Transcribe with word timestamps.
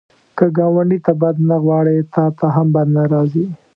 که 0.37 0.45
ګاونډي 0.57 0.97
ته 1.05 1.11
بد 1.21 1.35
نه 1.49 1.57
غواړې، 1.63 1.97
تا 2.13 2.23
ته 2.37 2.45
هم 2.55 2.67
بد 2.75 2.87
نه 2.95 3.03
راځي 3.13 3.45